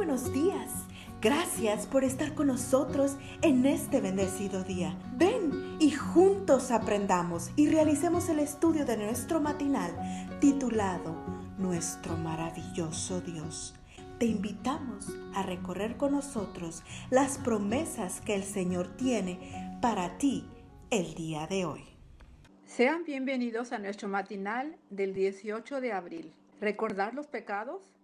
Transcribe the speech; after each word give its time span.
buenos 0.00 0.32
días. 0.32 0.86
Gracias 1.20 1.86
por 1.86 2.04
estar 2.04 2.34
con 2.34 2.46
nosotros 2.46 3.18
en 3.42 3.66
este 3.66 4.00
bendecido 4.00 4.64
día. 4.64 4.96
Ven 5.18 5.76
y 5.78 5.90
juntos 5.90 6.70
aprendamos 6.70 7.50
y 7.54 7.68
realicemos 7.68 8.30
el 8.30 8.38
estudio 8.38 8.86
de 8.86 8.96
nuestro 8.96 9.42
matinal 9.42 9.94
titulado 10.40 11.14
Nuestro 11.58 12.16
maravilloso 12.16 13.20
Dios. 13.20 13.74
Te 14.18 14.24
invitamos 14.24 15.14
a 15.34 15.42
recorrer 15.42 15.98
con 15.98 16.12
nosotros 16.12 16.82
las 17.10 17.36
promesas 17.36 18.22
que 18.22 18.34
el 18.34 18.44
Señor 18.44 18.96
tiene 18.96 19.78
para 19.82 20.16
ti 20.16 20.48
el 20.88 21.12
día 21.12 21.46
de 21.46 21.66
hoy. 21.66 21.84
Sean 22.64 23.04
bienvenidos 23.04 23.70
a 23.72 23.78
nuestro 23.78 24.08
matinal 24.08 24.78
del 24.88 25.12
18 25.12 25.82
de 25.82 25.92
abril. 25.92 26.32
¿Recordar 26.58 27.12
los 27.12 27.26
pecados? 27.26 27.99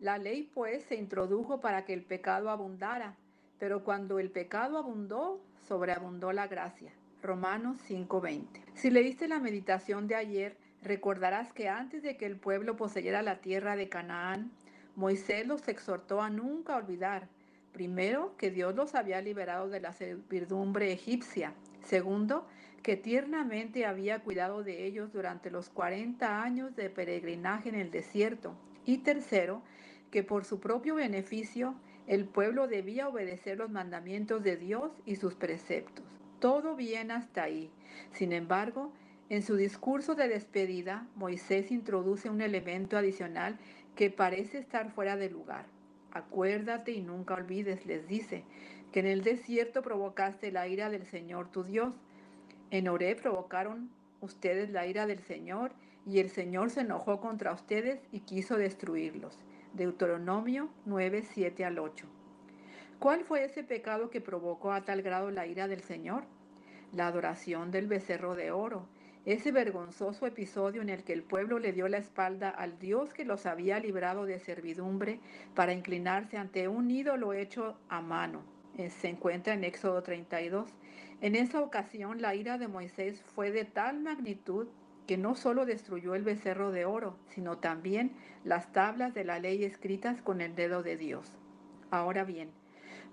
La 0.00 0.16
ley 0.16 0.50
pues 0.54 0.84
se 0.84 0.96
introdujo 0.96 1.60
para 1.60 1.84
que 1.84 1.92
el 1.92 2.02
pecado 2.02 2.48
abundara, 2.48 3.16
pero 3.58 3.84
cuando 3.84 4.18
el 4.18 4.30
pecado 4.30 4.78
abundó, 4.78 5.42
sobreabundó 5.68 6.32
la 6.32 6.46
gracia. 6.46 6.90
Romanos 7.22 7.76
5:20. 7.86 8.62
Si 8.74 8.88
leíste 8.88 9.28
la 9.28 9.40
meditación 9.40 10.08
de 10.08 10.14
ayer, 10.14 10.56
recordarás 10.82 11.52
que 11.52 11.68
antes 11.68 12.02
de 12.02 12.16
que 12.16 12.24
el 12.24 12.36
pueblo 12.36 12.78
poseyera 12.78 13.20
la 13.20 13.42
tierra 13.42 13.76
de 13.76 13.90
Canaán, 13.90 14.50
Moisés 14.96 15.46
los 15.46 15.68
exhortó 15.68 16.22
a 16.22 16.30
nunca 16.30 16.76
olvidar, 16.76 17.28
primero, 17.72 18.34
que 18.38 18.50
Dios 18.50 18.74
los 18.74 18.94
había 18.94 19.20
liberado 19.20 19.68
de 19.68 19.80
la 19.80 19.92
servidumbre 19.92 20.92
egipcia, 20.92 21.52
segundo, 21.84 22.48
que 22.82 22.96
tiernamente 22.96 23.84
había 23.84 24.20
cuidado 24.20 24.64
de 24.64 24.86
ellos 24.86 25.12
durante 25.12 25.50
los 25.50 25.68
40 25.68 26.42
años 26.42 26.74
de 26.74 26.88
peregrinaje 26.88 27.68
en 27.68 27.74
el 27.74 27.90
desierto, 27.90 28.56
y 28.86 28.98
tercero, 28.98 29.62
que 30.10 30.22
por 30.22 30.44
su 30.44 30.60
propio 30.60 30.96
beneficio 30.96 31.74
el 32.06 32.24
pueblo 32.24 32.66
debía 32.66 33.08
obedecer 33.08 33.58
los 33.58 33.70
mandamientos 33.70 34.42
de 34.42 34.56
Dios 34.56 34.90
y 35.06 35.16
sus 35.16 35.34
preceptos. 35.34 36.04
Todo 36.40 36.74
bien 36.74 37.10
hasta 37.10 37.44
ahí. 37.44 37.70
Sin 38.12 38.32
embargo, 38.32 38.92
en 39.28 39.42
su 39.42 39.54
discurso 39.54 40.16
de 40.16 40.26
despedida, 40.26 41.06
Moisés 41.14 41.70
introduce 41.70 42.28
un 42.28 42.40
elemento 42.40 42.96
adicional 42.96 43.58
que 43.94 44.10
parece 44.10 44.58
estar 44.58 44.90
fuera 44.90 45.16
de 45.16 45.30
lugar. 45.30 45.66
Acuérdate 46.12 46.92
y 46.92 47.00
nunca 47.00 47.34
olvides, 47.34 47.86
les 47.86 48.08
dice, 48.08 48.44
que 48.90 49.00
en 49.00 49.06
el 49.06 49.22
desierto 49.22 49.82
provocaste 49.82 50.50
la 50.50 50.66
ira 50.66 50.90
del 50.90 51.06
Señor 51.06 51.48
tu 51.50 51.62
Dios. 51.62 51.94
En 52.72 52.88
Oré 52.88 53.14
provocaron 53.14 53.90
ustedes 54.20 54.70
la 54.70 54.86
ira 54.86 55.06
del 55.06 55.20
Señor 55.20 55.72
y 56.06 56.18
el 56.18 56.30
Señor 56.30 56.70
se 56.70 56.80
enojó 56.80 57.20
contra 57.20 57.52
ustedes 57.52 58.00
y 58.10 58.20
quiso 58.20 58.56
destruirlos. 58.56 59.38
Deuteronomio 59.72 60.68
9, 60.84 61.22
7 61.22 61.64
al 61.64 61.78
8. 61.78 62.06
¿Cuál 62.98 63.24
fue 63.24 63.44
ese 63.44 63.62
pecado 63.62 64.10
que 64.10 64.20
provocó 64.20 64.72
a 64.72 64.84
tal 64.84 65.00
grado 65.02 65.30
la 65.30 65.46
ira 65.46 65.68
del 65.68 65.80
Señor? 65.80 66.24
La 66.92 67.06
adoración 67.06 67.70
del 67.70 67.86
becerro 67.86 68.34
de 68.34 68.50
oro, 68.50 68.88
ese 69.24 69.52
vergonzoso 69.52 70.26
episodio 70.26 70.82
en 70.82 70.88
el 70.88 71.04
que 71.04 71.12
el 71.12 71.22
pueblo 71.22 71.58
le 71.58 71.72
dio 71.72 71.88
la 71.88 71.98
espalda 71.98 72.50
al 72.50 72.78
Dios 72.78 73.12
que 73.12 73.24
los 73.24 73.46
había 73.46 73.78
librado 73.78 74.24
de 74.24 74.38
servidumbre 74.38 75.20
para 75.54 75.72
inclinarse 75.72 76.36
ante 76.36 76.66
un 76.68 76.90
ídolo 76.90 77.32
hecho 77.32 77.76
a 77.88 78.00
mano. 78.00 78.42
Eh, 78.76 78.90
se 78.90 79.08
encuentra 79.08 79.54
en 79.54 79.62
Éxodo 79.62 80.02
32. 80.02 80.68
En 81.20 81.36
esa 81.36 81.60
ocasión 81.60 82.20
la 82.20 82.34
ira 82.34 82.58
de 82.58 82.66
Moisés 82.66 83.22
fue 83.22 83.50
de 83.50 83.64
tal 83.64 84.00
magnitud 84.00 84.68
que 85.10 85.18
no 85.18 85.34
solo 85.34 85.66
destruyó 85.66 86.14
el 86.14 86.22
becerro 86.22 86.70
de 86.70 86.84
oro, 86.84 87.16
sino 87.26 87.58
también 87.58 88.12
las 88.44 88.70
tablas 88.70 89.12
de 89.12 89.24
la 89.24 89.40
ley 89.40 89.64
escritas 89.64 90.22
con 90.22 90.40
el 90.40 90.54
dedo 90.54 90.84
de 90.84 90.96
Dios. 90.96 91.36
Ahora 91.90 92.22
bien, 92.22 92.50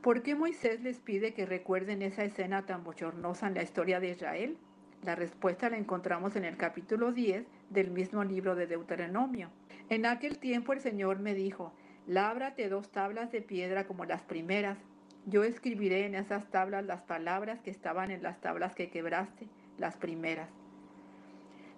¿por 0.03 0.21
qué 0.21 0.35
Moisés 0.35 0.79
les 0.81 0.99
pide 0.99 1.33
que 1.33 1.47
recuerden 1.47 2.03
esa 2.03 2.23
escena 2.23 2.67
tan 2.67 2.83
bochornosa 2.83 3.47
en 3.47 3.55
la 3.55 3.63
historia 3.63 3.99
de 3.99 4.11
Israel? 4.11 4.57
La 5.03 5.15
respuesta 5.15 5.71
la 5.71 5.77
encontramos 5.79 6.35
en 6.35 6.45
el 6.45 6.55
capítulo 6.55 7.13
10 7.13 7.47
del 7.71 7.89
mismo 7.89 8.23
libro 8.23 8.53
de 8.53 8.67
Deuteronomio. 8.67 9.49
En 9.89 10.05
aquel 10.05 10.37
tiempo 10.37 10.73
el 10.73 10.81
Señor 10.81 11.17
me 11.17 11.33
dijo, 11.33 11.73
lábrate 12.05 12.69
dos 12.69 12.91
tablas 12.91 13.31
de 13.31 13.41
piedra 13.41 13.87
como 13.87 14.05
las 14.05 14.21
primeras. 14.21 14.77
Yo 15.25 15.43
escribiré 15.43 16.05
en 16.05 16.13
esas 16.13 16.47
tablas 16.51 16.85
las 16.85 17.01
palabras 17.01 17.59
que 17.61 17.71
estaban 17.71 18.11
en 18.11 18.21
las 18.21 18.39
tablas 18.39 18.75
que 18.75 18.91
quebraste, 18.91 19.47
las 19.79 19.97
primeras. 19.97 20.49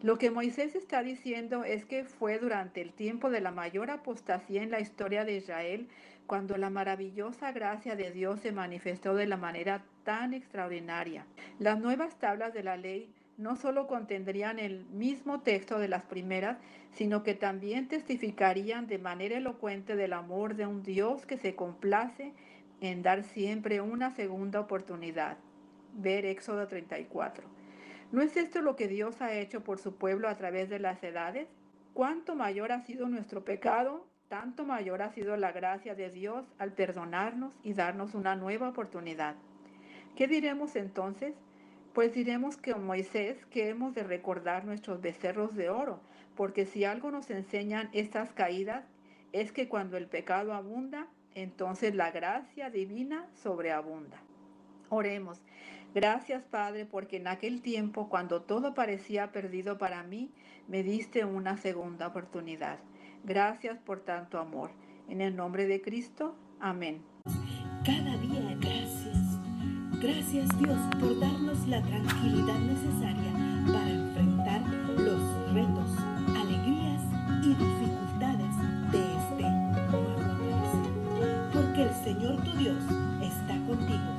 Lo 0.01 0.17
que 0.17 0.31
Moisés 0.31 0.75
está 0.75 1.03
diciendo 1.03 1.65
es 1.65 1.83
que 1.83 2.05
fue 2.05 2.39
durante 2.39 2.79
el 2.79 2.93
tiempo 2.93 3.29
de 3.29 3.41
la 3.41 3.51
mayor 3.51 3.91
apostasía 3.91 4.63
en 4.63 4.71
la 4.71 4.79
historia 4.79 5.25
de 5.25 5.35
Israel 5.35 5.89
cuando 6.25 6.55
la 6.57 6.69
maravillosa 6.69 7.51
gracia 7.51 7.97
de 7.97 8.11
Dios 8.11 8.39
se 8.39 8.53
manifestó 8.53 9.13
de 9.13 9.27
la 9.27 9.35
manera 9.35 9.83
tan 10.05 10.33
extraordinaria. 10.33 11.25
Las 11.59 11.79
nuevas 11.79 12.17
tablas 12.17 12.53
de 12.53 12.63
la 12.63 12.77
ley 12.77 13.13
no 13.37 13.57
solo 13.57 13.87
contendrían 13.87 14.57
el 14.57 14.85
mismo 14.85 15.41
texto 15.41 15.79
de 15.79 15.89
las 15.89 16.03
primeras, 16.03 16.59
sino 16.93 17.21
que 17.23 17.33
también 17.33 17.89
testificarían 17.89 18.87
de 18.87 18.99
manera 18.99 19.35
elocuente 19.35 19.97
del 19.97 20.13
amor 20.13 20.55
de 20.55 20.65
un 20.65 20.81
Dios 20.81 21.25
que 21.25 21.37
se 21.37 21.55
complace 21.55 22.31
en 22.79 23.01
dar 23.01 23.23
siempre 23.23 23.81
una 23.81 24.11
segunda 24.11 24.61
oportunidad. 24.61 25.37
Ver 25.93 26.25
Éxodo 26.25 26.67
34. 26.67 27.59
¿No 28.11 28.23
es 28.23 28.35
esto 28.37 28.61
lo 28.61 28.75
que 28.75 28.87
Dios 28.87 29.21
ha 29.21 29.33
hecho 29.33 29.63
por 29.63 29.77
su 29.77 29.95
pueblo 29.95 30.29
a 30.29 30.35
través 30.35 30.67
de 30.67 30.79
las 30.79 31.03
edades? 31.03 31.47
Cuánto 31.93 32.35
mayor 32.35 32.71
ha 32.71 32.81
sido 32.81 33.07
nuestro 33.07 33.45
pecado, 33.45 34.07
tanto 34.29 34.65
mayor 34.65 35.03
ha 35.03 35.11
sido 35.11 35.37
la 35.37 35.51
gracia 35.51 35.93
de 35.93 36.09
Dios 36.09 36.45
al 36.57 36.73
perdonarnos 36.73 37.53
y 37.61 37.73
darnos 37.73 38.15
una 38.15 38.35
nueva 38.35 38.69
oportunidad. 38.69 39.35
¿Qué 40.15 40.27
diremos 40.27 40.75
entonces? 40.75 41.35
Pues 41.93 42.13
diremos 42.13 42.57
que 42.57 42.73
Moisés 42.73 43.45
que 43.47 43.69
hemos 43.69 43.93
de 43.93 44.03
recordar 44.03 44.65
nuestros 44.65 45.01
becerros 45.01 45.55
de 45.55 45.69
oro, 45.69 45.99
porque 46.35 46.65
si 46.65 46.85
algo 46.85 47.11
nos 47.11 47.29
enseñan 47.29 47.89
estas 47.93 48.33
caídas 48.33 48.85
es 49.33 49.51
que 49.51 49.67
cuando 49.69 49.97
el 49.97 50.07
pecado 50.07 50.53
abunda, 50.53 51.07
entonces 51.35 51.93
la 51.93 52.09
gracia 52.09 52.71
divina 52.71 53.27
sobreabunda. 53.35 54.17
Oremos. 54.89 55.41
Gracias, 55.93 56.43
Padre, 56.43 56.85
porque 56.85 57.17
en 57.17 57.27
aquel 57.27 57.61
tiempo, 57.61 58.09
cuando 58.09 58.43
todo 58.43 58.75
parecía 58.75 59.31
perdido 59.31 59.77
para 59.79 60.03
mí, 60.03 60.31
me 60.67 60.83
diste 60.83 61.25
una 61.25 61.57
segunda 61.57 62.07
oportunidad. 62.07 62.77
Gracias 63.23 63.79
por 63.79 64.01
tanto 64.01 64.39
amor. 64.39 64.69
En 65.07 65.21
el 65.21 65.35
nombre 65.35 65.65
de 65.65 65.81
Cristo, 65.81 66.35
amén. 66.59 67.01
Cada 67.83 68.17
día 68.17 68.55
gracias. 68.59 69.17
Gracias 69.99 70.47
Dios 70.59 70.77
por 70.99 71.19
darnos 71.19 71.67
la 71.67 71.81
tranquilidad 71.81 72.59
necesaria 72.59 73.33
para 73.65 73.89
enfrentar 73.89 74.61
los 74.97 75.53
retos, 75.53 75.89
alegrías 76.37 77.01
y 77.43 77.49
dificultades 77.49 78.91
de 78.91 79.01
este 79.17 79.49
nuevo 79.89 80.21
amanecer. 80.21 81.51
Porque 81.51 81.81
el 81.81 81.93
Señor 82.03 82.43
tu 82.43 82.57
Dios 82.57 82.83
está 83.21 83.57
contigo 83.65 84.18